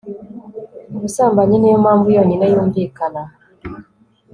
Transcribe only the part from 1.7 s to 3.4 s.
yo mpamvu yonyine yumvikana